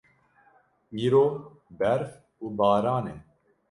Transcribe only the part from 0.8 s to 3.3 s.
Îro berf û baran e.